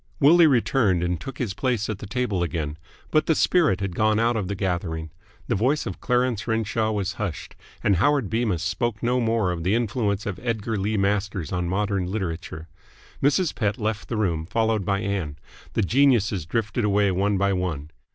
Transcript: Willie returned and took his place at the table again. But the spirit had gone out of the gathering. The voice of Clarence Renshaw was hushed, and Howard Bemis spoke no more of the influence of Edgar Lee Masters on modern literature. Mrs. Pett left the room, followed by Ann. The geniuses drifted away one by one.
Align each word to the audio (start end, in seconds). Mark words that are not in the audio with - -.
Willie 0.19 0.47
returned 0.47 1.03
and 1.03 1.21
took 1.21 1.37
his 1.37 1.53
place 1.53 1.87
at 1.87 1.99
the 1.99 2.07
table 2.07 2.41
again. 2.41 2.79
But 3.11 3.27
the 3.27 3.35
spirit 3.35 3.81
had 3.81 3.93
gone 3.93 4.17
out 4.19 4.35
of 4.35 4.47
the 4.47 4.55
gathering. 4.55 5.11
The 5.47 5.53
voice 5.53 5.85
of 5.85 6.01
Clarence 6.01 6.47
Renshaw 6.47 6.89
was 6.91 7.13
hushed, 7.21 7.55
and 7.83 7.97
Howard 7.97 8.27
Bemis 8.27 8.63
spoke 8.63 9.03
no 9.03 9.19
more 9.21 9.51
of 9.51 9.61
the 9.61 9.75
influence 9.75 10.25
of 10.25 10.39
Edgar 10.41 10.75
Lee 10.75 10.97
Masters 10.97 11.51
on 11.51 11.69
modern 11.69 12.07
literature. 12.07 12.67
Mrs. 13.21 13.53
Pett 13.53 13.77
left 13.77 14.09
the 14.09 14.17
room, 14.17 14.47
followed 14.47 14.85
by 14.85 15.01
Ann. 15.01 15.37
The 15.73 15.83
geniuses 15.83 16.47
drifted 16.47 16.83
away 16.83 17.11
one 17.11 17.37
by 17.37 17.53
one. 17.53 17.91